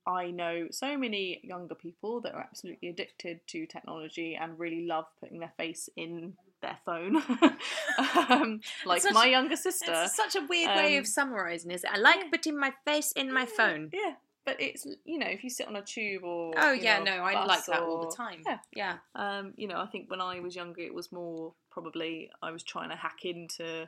[0.05, 5.05] I know so many younger people that are absolutely addicted to technology and really love
[5.21, 7.17] putting their face in their phone.
[8.29, 9.91] um, like Such- my younger sister.
[9.93, 11.89] It's such a weird way Um, of summarising, is it?
[11.93, 12.29] I like yeah.
[12.31, 13.89] putting my face in my Yeah, phone.
[13.93, 14.13] Yeah,
[14.45, 17.23] but it's you know if you sit on a tube or Oh yeah, know, no,
[17.23, 18.41] I like that all the time.
[18.45, 18.57] Yeah.
[18.75, 18.95] yeah.
[19.15, 22.63] Um, you know, I think when I was younger, it was more probably I was
[22.63, 23.87] trying to hack into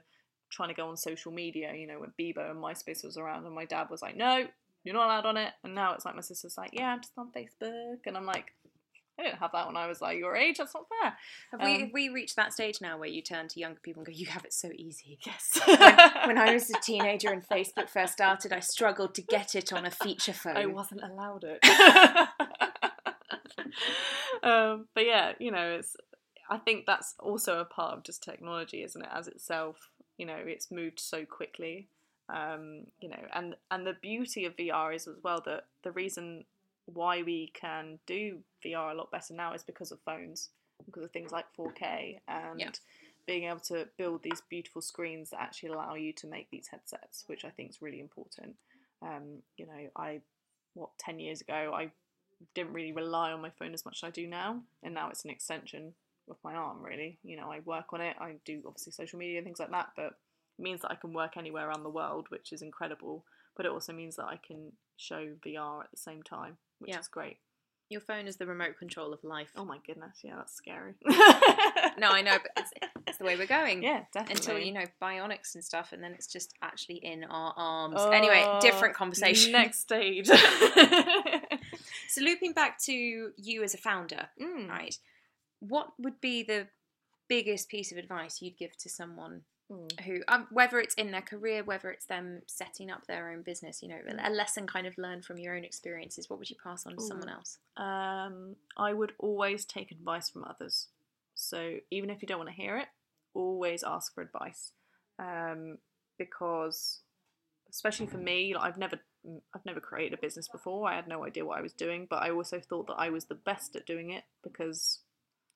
[0.52, 1.74] trying to go on social media.
[1.76, 4.48] You know, when Bebo and MySpace was around, and my dad was like, "No,
[4.84, 7.14] you're not allowed on it." And now it's like my sister's like, "Yeah, I'm just
[7.18, 8.54] on Facebook," and I'm like,
[9.18, 10.58] "I didn't have that when I was like your age.
[10.58, 11.18] That's not fair."
[11.52, 14.02] Have we Um, have we reached that stage now where you turn to younger people
[14.02, 15.60] and go, "You have it so easy." Yes.
[15.66, 19.86] when I was a teenager and Facebook first started, I struggled to get it on
[19.86, 20.58] a feature phone.
[20.58, 21.64] I wasn't allowed it.
[24.44, 25.96] um, but yeah, you know, it's.
[26.48, 29.10] I think that's also a part of just technology, isn't it?
[29.12, 31.88] As itself, you know, it's moved so quickly.
[32.30, 36.46] Um, you know, and and the beauty of VR is as well that the reason
[36.86, 40.50] why we can do VR a lot better now is because of phones,
[40.86, 42.72] because of things like 4K and Yeah.
[43.26, 47.24] being able to build these beautiful screens that actually allow you to make these headsets,
[47.28, 48.56] which I think is really important.
[49.02, 50.22] Um, you know, I
[50.74, 51.92] what ten years ago I
[52.54, 55.24] didn't really rely on my phone as much as I do now, and now it's
[55.24, 55.94] an extension
[56.30, 56.84] of my arm.
[56.84, 58.16] Really, you know, I work on it.
[58.20, 60.18] I do obviously social media and things like that, but
[60.58, 63.26] it means that I can work anywhere around the world, which is incredible.
[63.56, 67.00] But it also means that I can show VR at the same time, which Yeah.
[67.00, 67.38] is great.
[67.90, 69.52] Your phone is the remote control of life.
[69.56, 70.96] Oh my goodness, yeah, that's scary.
[71.98, 72.72] No, I know, but it's,
[73.08, 73.84] it's the way we're going.
[73.84, 74.36] yeah, definitely.
[74.36, 78.02] Until you know bionics and stuff, and then it's just actually in our arms.
[78.12, 79.52] anyway, Oh, different conversation.
[79.52, 80.30] Next stage.
[82.08, 84.70] So looping back to you as a founder, Mm.
[84.70, 84.96] right?
[85.60, 86.68] What would be the
[87.28, 90.00] biggest piece of advice you'd give to someone Mm.
[90.02, 93.82] who, um, whether it's in their career, whether it's them setting up their own business,
[93.82, 94.20] you know, Mm.
[94.24, 96.30] a lesson kind of learned from your own experiences?
[96.30, 97.58] What would you pass on to someone else?
[97.76, 100.90] Um, I would always take advice from others.
[101.34, 102.90] So even if you don't want to hear it,
[103.34, 104.72] always ask for advice.
[105.18, 105.80] Um,
[106.20, 107.02] because
[107.70, 109.00] especially for me, like, I've never
[109.56, 110.88] I've never created a business before.
[110.88, 113.26] I had no idea what I was doing, but I also thought that I was
[113.26, 115.00] the best at doing it because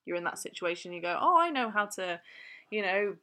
[0.05, 0.91] you're in that situation.
[0.91, 2.19] You go, oh, I know how to,
[2.71, 3.15] you know,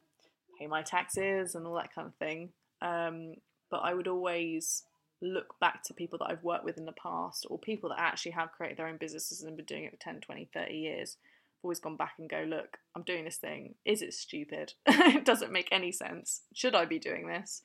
[0.57, 2.49] pay my taxes and all that kind of thing.
[2.81, 3.35] Um,
[3.69, 4.83] but I would always
[5.21, 8.31] look back to people that I've worked with in the past or people that actually
[8.33, 11.17] have created their own businesses and been doing it for 10, 20, 30 years.
[11.57, 13.75] I've always gone back and go, look, I'm doing this thing.
[13.83, 14.73] Is it stupid?
[14.85, 16.41] it doesn't make any sense.
[16.53, 17.63] Should I be doing this?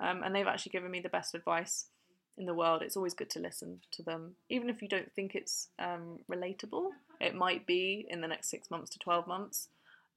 [0.00, 1.86] Um, and they've actually given me the best advice
[2.38, 2.82] in the world.
[2.82, 6.90] It's always good to listen to them, even if you don't think it's um, relatable.
[7.20, 9.68] It might be in the next six months to 12 months.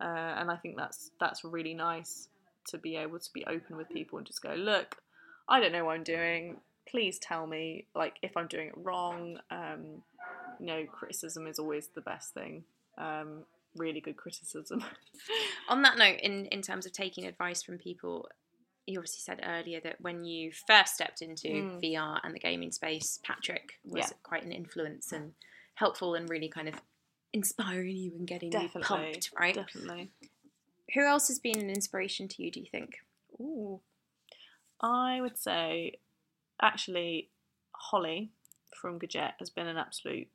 [0.01, 0.03] Uh,
[0.37, 2.27] and I think that's that's really nice
[2.67, 4.97] to be able to be open with people and just go, look,
[5.47, 6.57] I don't know what I'm doing.
[6.87, 9.39] Please tell me, like, if I'm doing it wrong.
[9.51, 10.01] Um,
[10.59, 12.63] you know, criticism is always the best thing.
[12.97, 13.43] Um,
[13.75, 14.83] really good criticism.
[15.69, 18.27] On that note, in, in terms of taking advice from people,
[18.85, 21.81] you obviously said earlier that when you first stepped into Mm.
[21.83, 24.09] VR and the gaming space, Patrick was Yeah.
[24.23, 25.33] quite an influence and
[25.75, 26.75] helpful and really kind of
[27.35, 28.79] inspiring you and getting Definitely.
[28.79, 29.55] you pumped, right?
[29.55, 30.09] Definitely.
[30.93, 32.95] Who else has been an inspiration to you, do you think?
[33.39, 33.81] Ooh.
[34.79, 35.99] I would say,
[36.61, 37.29] actually,
[37.73, 38.31] Holly
[38.73, 40.29] from Gadgette has been an absolute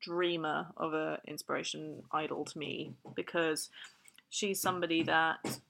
[0.00, 3.68] dreamer of a inspiration idol to me because
[4.30, 5.60] she's somebody that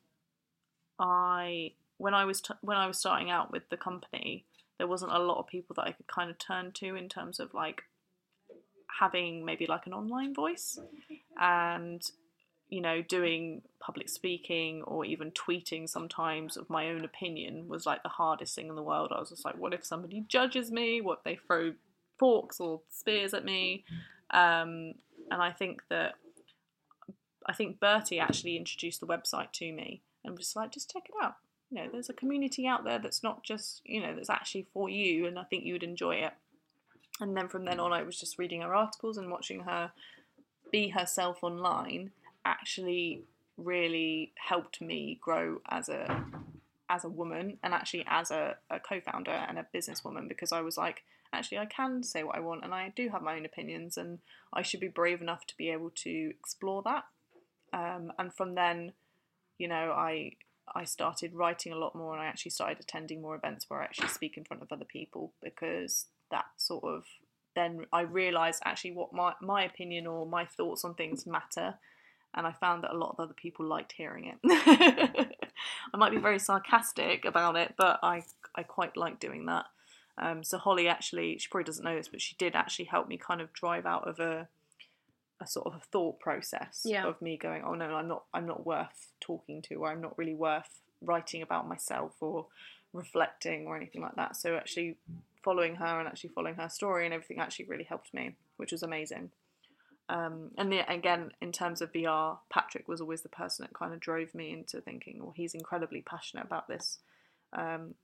[1.01, 4.44] I when I was t- when I was starting out with the company,
[4.79, 7.40] there wasn't a lot of people that I could kind of turn to in terms
[7.40, 7.83] of like
[8.98, 10.78] having maybe like an online voice
[11.40, 12.02] and
[12.68, 18.02] you know doing public speaking or even tweeting sometimes of my own opinion was like
[18.02, 19.12] the hardest thing in the world.
[19.14, 21.00] I was just like, what if somebody judges me?
[21.00, 21.74] What if they throw
[22.18, 23.85] forks or spears at me?
[24.30, 24.94] Um,
[25.30, 26.14] and I think that
[27.46, 31.24] I think Bertie actually introduced the website to me and was like, just check it
[31.24, 31.37] out.
[31.70, 34.88] You know, there's a community out there that's not just you know that's actually for
[34.88, 36.32] you, and I think you would enjoy it.
[37.20, 39.92] And then from then on, I was just reading her articles and watching her
[40.70, 42.11] be herself online.
[42.44, 43.22] Actually,
[43.57, 46.24] really helped me grow as a
[46.88, 50.76] as a woman and actually as a, a co-founder and a businesswoman because I was
[50.76, 51.02] like,
[51.33, 54.20] actually, I can say what I want and I do have my own opinions and
[54.52, 57.05] I should be brave enough to be able to explore that.
[57.72, 58.92] Um, and from then,
[59.59, 60.33] you know, I
[60.74, 63.85] I started writing a lot more, and I actually started attending more events where I
[63.85, 67.04] actually speak in front of other people because that sort of
[67.54, 71.74] then I realised actually what my my opinion or my thoughts on things matter,
[72.34, 74.38] and I found that a lot of other people liked hearing it.
[75.94, 79.64] I might be very sarcastic about it, but I I quite like doing that.
[80.18, 83.16] Um, so Holly actually, she probably doesn't know this, but she did actually help me
[83.18, 84.48] kind of drive out of a
[85.40, 87.04] a sort of a thought process Yeah.
[87.06, 90.16] of me going, oh no, I'm not, I'm not worth talking to, or I'm not
[90.16, 92.46] really worth writing about myself or
[92.94, 94.36] reflecting or anything like that.
[94.36, 94.96] So actually,
[95.46, 98.82] following her and actually following her story and everything actually really helped me, which was
[98.82, 99.30] amazing.
[100.09, 103.94] Um, and the, again, in terms of VR, Patrick was always the person that kind
[103.94, 106.98] of drove me into thinking, well, he's incredibly passionate about this.
[107.52, 107.94] Um,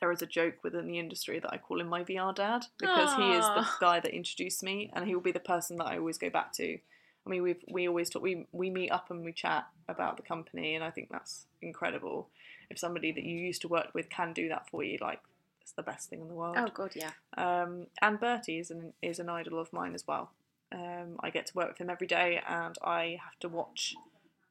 [0.00, 3.14] there is a joke within the industry that I call him my VR dad because
[3.16, 5.98] he is the guy that introduced me, and he will be the person that I
[5.98, 6.78] always go back to.
[7.26, 10.22] I mean, we we always talk, we we meet up and we chat about the
[10.22, 12.28] company, and I think that's incredible.
[12.70, 15.20] If somebody that you used to work with can do that for you, like
[15.60, 16.56] it's the best thing in the world.
[16.58, 17.10] Oh god, yeah.
[17.36, 20.30] Um, and Bertie is an is an idol of mine as well.
[20.72, 23.94] Um, I get to work with him every day, and I have to watch.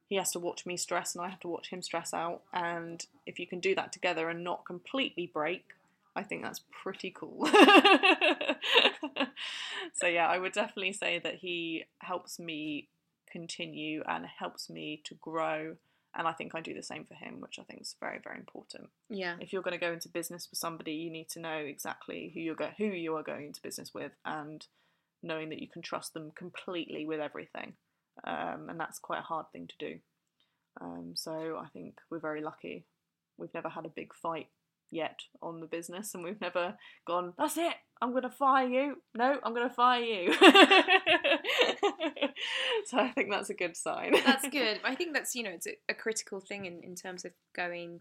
[0.08, 2.42] He has to watch me stress, and I have to watch him stress out.
[2.52, 5.64] And if you can do that together and not completely break,
[6.16, 7.46] I think that's pretty cool.
[9.94, 12.88] so yeah, I would definitely say that he helps me
[13.30, 15.76] continue and helps me to grow.
[16.16, 18.36] And I think I do the same for him, which I think is very, very
[18.38, 19.36] important Yeah.
[19.40, 22.40] if you're going to go into business with somebody, you need to know exactly who
[22.40, 24.66] you're go- who you are going into business with, and
[25.22, 27.74] knowing that you can trust them completely with everything.
[28.24, 30.00] Um, and that's quite a hard thing to do.
[30.80, 32.86] Um, so I think we're very lucky.
[33.36, 34.48] We've never had a big fight
[34.90, 36.76] yet on the business, and we've never
[37.06, 37.34] gone.
[37.38, 37.74] That's it.
[38.02, 38.96] I'm going to fire you.
[39.14, 40.32] No, I'm going to fire you.
[42.86, 44.14] so I think that's a good sign.
[44.24, 44.80] That's good.
[44.84, 48.00] I think that's you know it's a, a critical thing in, in terms of going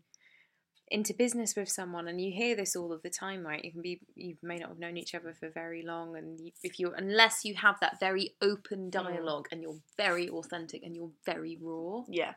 [0.92, 3.64] into business with someone, and you hear this all of the time, right?
[3.64, 6.52] You can be you may not have known each other for very long, and you,
[6.64, 8.92] if you unless you have that very open mm.
[8.92, 12.34] dialogue and you're very authentic and you're very raw, yeah.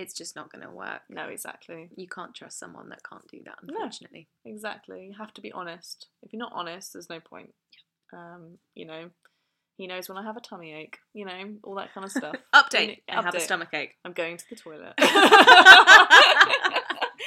[0.00, 1.00] It's just not going to work.
[1.10, 1.88] No, exactly.
[1.96, 3.74] You can't trust someone that can't do that, No.
[3.74, 4.28] unfortunately.
[4.44, 5.06] Exactly.
[5.06, 6.06] You have to be honest.
[6.22, 7.52] If you're not honest, there's no point.
[8.12, 9.10] Um, you know,
[9.76, 12.36] he knows when I have a tummy ache, you know, all that kind of stuff.
[12.54, 13.00] Update.
[13.08, 13.96] And- I have a stomach ache.
[14.04, 14.94] I'm going to the toilet.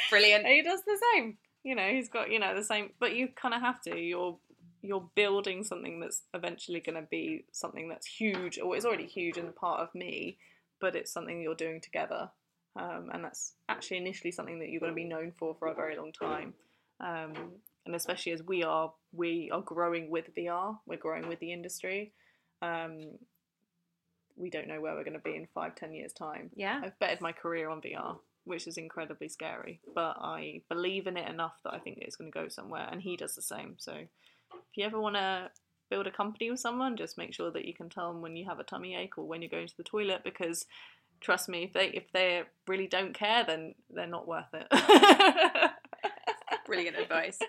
[0.09, 0.45] Brilliant.
[0.45, 1.37] And he does the same.
[1.63, 3.97] You know, he's got, you know, the same but you kinda have to.
[3.97, 4.37] You're
[4.81, 9.55] you're building something that's eventually gonna be something that's huge or it's already huge and
[9.55, 10.37] part of me,
[10.79, 12.31] but it's something you're doing together.
[12.75, 15.73] Um, and that's actually initially something that you're going to be known for for a
[15.73, 16.53] very long time.
[16.99, 17.33] Um,
[17.85, 20.77] and especially as we are, we are growing with VR.
[20.85, 22.11] We're growing with the industry.
[22.61, 22.99] Um,
[24.37, 26.51] we don't know where we're going to be in five, ten years' time.
[26.55, 26.81] Yeah.
[26.83, 29.79] I've betted my career on VR, which is incredibly scary.
[29.93, 33.01] But I believe in it enough that I think it's going to go somewhere, and
[33.01, 33.75] he does the same.
[33.77, 35.49] So if you ever want to
[35.89, 38.45] build a company with someone, just make sure that you can tell them when you
[38.45, 40.65] have a tummy ache or when you're going to the toilet, because
[41.21, 44.67] trust me, if they if they really don't care, then they're not worth it.
[46.65, 47.39] Brilliant advice.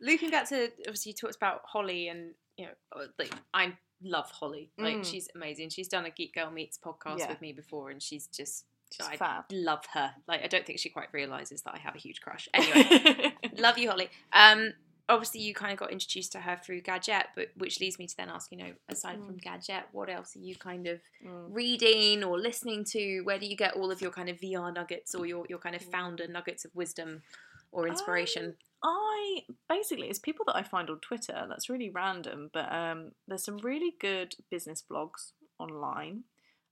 [0.00, 3.72] Looping back to obviously you talked about Holly and you know uh, like I
[4.02, 4.70] love Holly.
[4.78, 5.04] Like Mm.
[5.10, 5.70] she's amazing.
[5.70, 7.28] She's done a Geek Girl Meets podcast Yeah.
[7.28, 9.44] with me before and she's just She's I fab.
[9.50, 10.12] love her.
[10.28, 12.48] Like I don't think she quite realizes that I have a huge crush.
[12.54, 14.10] Anyway, love you Holly.
[14.32, 14.72] Um
[15.08, 18.16] obviously you kind of got introduced to her through Gadgette, but which leads me to
[18.16, 21.46] then ask, you know, aside from Gadgette, what else are you kind of Mm.
[21.50, 23.20] reading or listening to?
[23.22, 25.74] Where do you get all of your kind of VR nuggets or your, your kind
[25.74, 27.22] of founder nuggets of wisdom
[27.70, 28.56] or inspiration?
[28.84, 31.46] I basically it's people that I find on Twitter.
[31.48, 36.24] That's really random, but um, there's some really good business blogs online.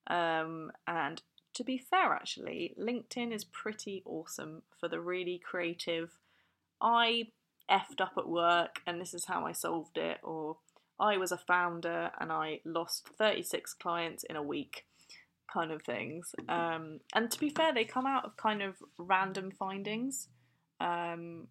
[0.08, 1.22] Um, and
[1.54, 6.18] to be fair, actually, LinkedIn is pretty awesome for the really creative.
[6.80, 7.28] I
[7.70, 10.56] effed up at work, and this is how I solved it, or
[11.00, 14.84] I was a founder and I lost 36 clients in a week
[15.52, 16.34] kind of things.
[16.48, 20.28] Um, and to be fair, they come out of kind of random findings.
[20.80, 21.48] Um,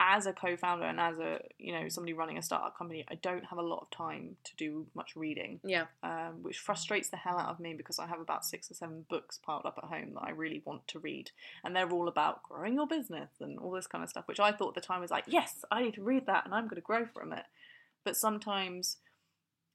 [0.00, 3.44] as a co-founder and as a you know somebody running a startup company, I don't
[3.46, 5.86] have a lot of time to do much reading, Yeah.
[6.02, 9.06] um, which frustrates the hell out of me because I have about six or seven
[9.08, 11.30] books piled up at home that I really want to read,
[11.64, 14.52] and they're all about growing your business and all this kind of stuff, which I
[14.52, 16.76] thought at the time was like, yes, I need to read that and I'm going
[16.76, 17.44] to grow from it.
[18.04, 18.98] But sometimes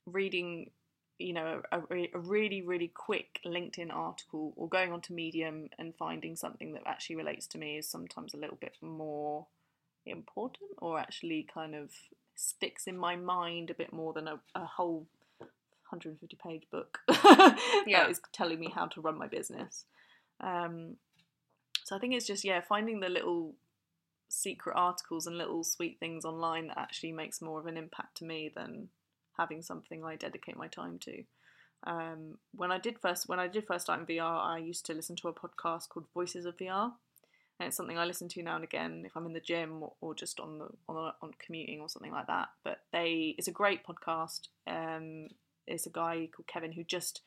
[0.06, 0.72] reading
[1.20, 5.94] you know a, a, a really really quick linkedin article or going onto medium and
[5.96, 9.46] finding something that actually relates to me is sometimes a little bit more
[10.12, 11.92] important or actually kind of
[12.36, 15.08] sticks in my mind a bit more than a, a whole
[15.90, 17.00] 150 page book
[17.86, 18.04] Yeah.
[18.04, 19.86] that is telling me how to run my business.
[20.40, 20.98] Um,
[21.84, 23.54] so I think it's just yeah, finding the little
[24.30, 28.26] secret articles and little sweet things online that actually makes more of an impact to
[28.26, 28.90] me than
[29.38, 31.24] having something I dedicate my time to.
[31.86, 34.94] Um, when I did first when I did first start in VR, I used to
[34.94, 36.94] listen to a podcast called Voices of VR,
[37.64, 39.94] and it's something I listen to now and again if I'm in the gym or,
[40.02, 42.50] or just on the on, on commuting or something like that.
[42.64, 44.50] But they it's a great podcast.
[44.68, 45.30] Um,
[45.66, 47.22] it's a guy called Kevin who just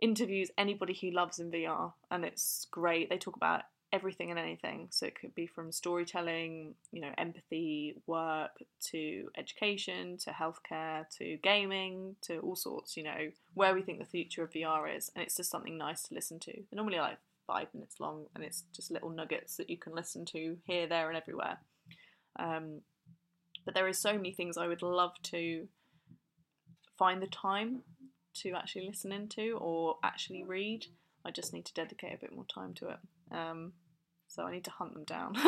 [0.00, 3.10] interviews anybody he loves in VR, and it's great.
[3.10, 4.88] They talk about everything and anything.
[4.90, 8.52] So it could be from storytelling, you know, empathy, work,
[8.90, 14.06] to education, to healthcare, to gaming, to all sorts, you know, where we think the
[14.06, 15.10] future of VR is.
[15.14, 16.52] And it's just something nice to listen to.
[16.52, 20.24] They're normally like five minutes long, and it's just little nuggets that you can listen
[20.26, 21.58] to here, there, and everywhere.
[22.38, 22.80] Um,
[23.64, 25.68] but there is so many things I would love to
[26.98, 27.82] find the time
[28.42, 30.86] to actually listen into or actually read.
[31.24, 32.98] I just need to dedicate a bit more time to it.
[33.32, 33.72] Um,
[34.28, 35.34] so I need to hunt them down.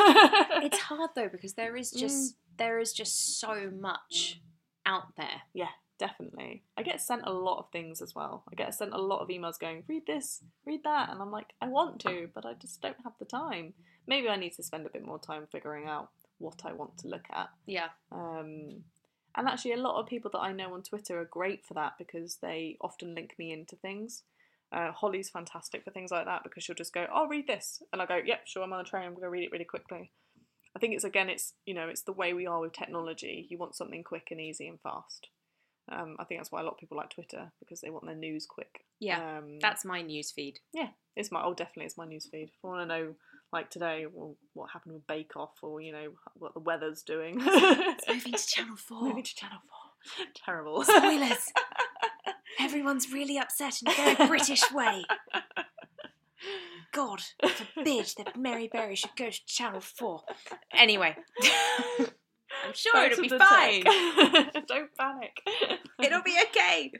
[0.61, 4.41] It's hard though because there is just there is just so much
[4.85, 5.43] out there.
[5.53, 5.69] yeah,
[5.99, 6.63] definitely.
[6.77, 8.43] I get sent a lot of things as well.
[8.51, 11.53] I get sent a lot of emails going, read this, read that, and I'm like,
[11.61, 13.73] I want to, but I just don't have the time.
[14.07, 17.07] Maybe I need to spend a bit more time figuring out what I want to
[17.07, 17.49] look at.
[17.67, 17.89] Yeah.
[18.11, 18.83] Um,
[19.35, 21.93] and actually, a lot of people that I know on Twitter are great for that
[21.99, 24.23] because they often link me into things.
[24.71, 28.01] Uh, Holly's fantastic for things like that because she'll just go, "I'll read this," and
[28.01, 29.05] I go, "Yep, sure, I'm on the train.
[29.05, 30.11] I'm going to read it really quickly."
[30.75, 33.47] I think it's again, it's you know, it's the way we are with technology.
[33.49, 35.27] You want something quick and easy and fast.
[35.91, 38.15] Um, I think that's why a lot of people like Twitter because they want their
[38.15, 38.85] news quick.
[38.99, 39.37] Yeah.
[39.39, 40.59] um, That's my news feed.
[40.73, 42.43] Yeah, it's my oh definitely it's my newsfeed.
[42.49, 43.15] If I want to know
[43.51, 47.41] like today, well, what happened with Bake Off or you know what the weather's doing.
[47.45, 49.01] It's moving to Channel 4.
[49.01, 50.25] Moving to Channel Four.
[50.45, 50.83] Terrible.
[50.83, 51.51] Spoilers.
[52.59, 55.03] Everyone's really upset in a very British way.
[56.91, 57.21] God
[57.73, 60.21] forbid that Mary Berry should go to Channel 4.
[60.73, 61.15] Anyway.
[62.69, 63.83] I'm sure it'll be fine.
[64.67, 65.41] Don't panic.
[66.03, 66.91] It'll be okay.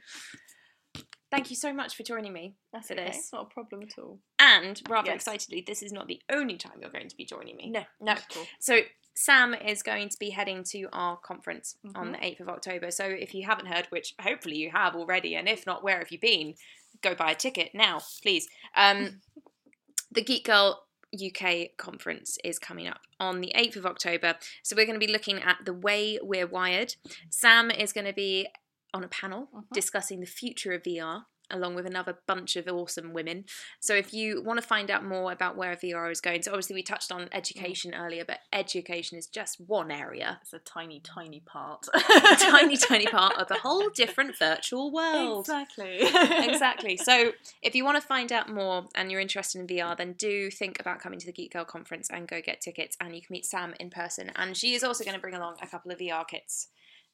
[1.31, 3.05] Thank you so much for joining me That's for okay.
[3.05, 3.17] this.
[3.17, 4.19] It's not a problem at all.
[4.39, 5.17] And rather Yes.
[5.17, 7.69] excitedly, this is not the only time you're going to be joining me.
[7.69, 8.13] No, No.
[8.13, 8.45] not at all.
[8.59, 8.79] So
[9.15, 12.11] Sam is going to be heading to our conference on Mhm.
[12.13, 12.89] the 8th of October.
[12.89, 16.11] So if you haven't heard, which hopefully you have already, and if not, where have
[16.11, 16.55] you been?
[17.01, 18.49] Go buy a ticket now, please.
[18.75, 19.21] Um,
[20.11, 24.35] the Geek Girl UK conference is coming up on the 8th of October.
[24.63, 26.95] So we're going to be looking at the way we're wired.
[27.29, 28.47] Sam is going to be
[28.93, 29.65] on a panel Mhm.
[29.71, 33.45] discussing the future of VR along with another bunch of awesome women.
[33.79, 36.75] So if you want to find out more about where VR is going, so obviously
[36.75, 40.39] we touched on education earlier, but education is just one area.
[40.41, 41.87] It's a tiny, tiny part.
[41.93, 41.99] A
[42.39, 45.41] tiny, tiny part of a whole different virtual world.
[45.41, 45.97] Exactly.
[46.01, 46.97] exactly.
[46.97, 47.31] So,
[47.61, 50.79] if you want to find out more and you're interested in VR, then do think
[50.79, 52.97] about coming to the Geek Girl conference and go get tickets.
[53.01, 54.31] And you can meet Sam in person.
[54.35, 56.67] And she is also going to bring along a couple of VR kits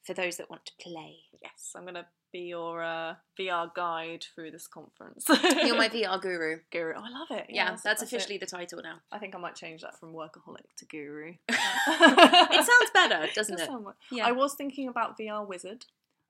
[0.06, 1.16] for those that want to play.
[1.42, 2.06] Yes, I'm gonna
[2.36, 5.24] be your uh, VR guide through this conference.
[5.28, 6.58] You're my VR guru.
[6.70, 6.94] guru.
[6.96, 7.46] Oh, I love it.
[7.48, 8.06] Yeah, Yes, that's it.
[8.06, 8.96] officially the title now.
[9.10, 11.34] I think I might change that from workaholic to guru.
[11.48, 13.66] It sounds better, doesn't Does it?
[13.70, 14.26] sound more- Yeah.
[14.26, 15.84] I was thinking about VR wizard,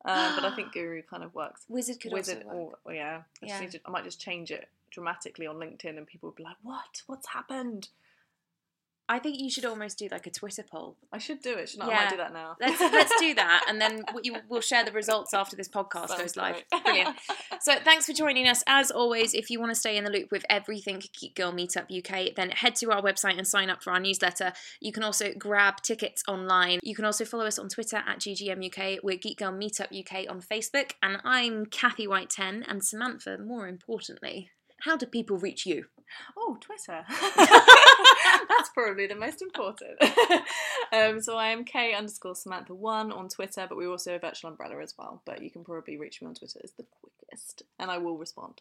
[0.05, 1.63] uh, but I think guru kind of works.
[1.69, 2.79] Wizard could wizard, also work.
[2.85, 3.67] or yeah, I, Yeah.
[3.67, 7.03] to- I might just change it dramatically on LinkedIn, and people would be like, "What?
[7.07, 7.89] What's happened?"
[9.09, 10.97] I think you should almost do like a Twitter poll.
[11.13, 11.69] I should do it.
[11.69, 11.93] Shouldn't I?
[11.93, 12.57] I might do that now.
[12.61, 16.21] Let's let's do that, and then we, we'll share the results after this podcast Sounds
[16.21, 16.65] goes live.
[16.71, 16.85] great.
[16.85, 17.17] Brilliant.
[17.59, 18.63] So thanks for joining us.
[18.69, 21.87] As always, if you want to stay in the loop with everything Geek Girl Meetup
[21.91, 24.53] UK, then head to our website and sign up for our newsletter.
[24.81, 26.79] You can also grab tickets online.
[26.83, 28.99] You can also follow us on Twitter at GGMUK.
[29.03, 33.67] We're Geek Girl Meetup UK on Facebook, and I'm Kathy White 10 and Samantha, more
[33.67, 34.51] importantly.
[34.83, 35.87] How do people reach you?
[36.37, 37.05] Oh, Twitter.
[38.49, 40.01] That's probably the most important.
[40.93, 44.51] um, so I am K underscore Samantha one on Twitter, but we also have Virtual
[44.51, 45.23] Umbrella as well.
[45.25, 48.61] But you can probably reach me on Twitter is the quickest, and I will respond.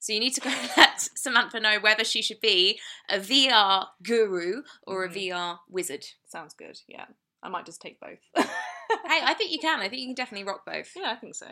[0.00, 4.62] So you need to go let Samantha know whether she should be a VR guru
[4.86, 5.30] or a Mhm.
[5.30, 6.04] VR wizard.
[6.26, 6.78] Sounds good.
[6.86, 7.06] Yeah,
[7.42, 8.18] I might just take both.
[8.36, 9.80] Hey, I think you can.
[9.80, 10.92] I think you can definitely rock both.
[10.94, 11.46] yeah, I think so.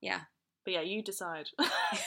[0.00, 0.20] Yeah.
[0.66, 1.48] But yeah, you decide.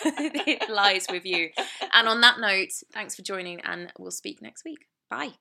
[0.04, 1.50] it lies with you.
[1.94, 4.86] And on that note, thanks for joining, and we'll speak next week.
[5.10, 5.40] Bye.